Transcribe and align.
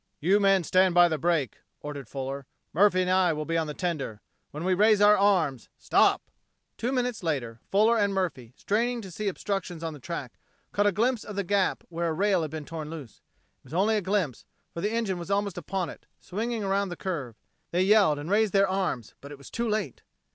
"You 0.19 0.39
men 0.39 0.63
stand 0.63 0.95
by 0.95 1.07
the 1.09 1.19
brake," 1.19 1.59
ordered 1.79 2.09
Fuller. 2.09 2.47
"Murphy 2.73 3.01
and 3.03 3.11
I 3.11 3.33
will 3.33 3.45
be 3.45 3.55
on 3.55 3.67
the 3.67 3.75
tender. 3.75 4.19
When 4.49 4.63
we 4.63 4.73
raise 4.73 4.99
our 4.99 5.15
arms 5.15 5.69
stop!" 5.77 6.23
Two 6.75 6.91
minutes 6.91 7.21
later, 7.21 7.59
Fuller 7.69 7.99
and 7.99 8.11
Murphy, 8.11 8.51
straining 8.57 9.01
to 9.01 9.11
see 9.11 9.27
obstructions 9.27 9.83
on 9.83 9.93
the 9.93 9.99
track, 9.99 10.39
caught 10.71 10.87
a 10.87 10.91
glimpse 10.91 11.23
of 11.23 11.35
the 11.35 11.43
gap 11.43 11.83
where 11.89 12.07
a 12.09 12.13
rail 12.13 12.41
had 12.41 12.49
been 12.49 12.65
torn 12.65 12.89
loose. 12.89 13.17
It 13.59 13.65
was 13.65 13.73
only 13.75 13.95
a 13.95 14.01
glimpse, 14.01 14.43
for 14.73 14.81
the 14.81 14.91
engine 14.91 15.19
was 15.19 15.29
almost 15.29 15.55
upon 15.59 15.87
it, 15.87 16.07
swinging 16.19 16.63
around 16.63 16.89
the 16.89 16.97
curve. 16.97 17.35
They 17.69 17.83
yelled 17.83 18.17
and 18.17 18.31
raised 18.31 18.53
their 18.53 18.67
arms, 18.67 19.13
but 19.21 19.31
it 19.31 19.37
was 19.37 19.51
too 19.51 19.69
late. 19.69 20.01